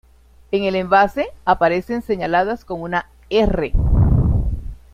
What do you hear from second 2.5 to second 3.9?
con una "R".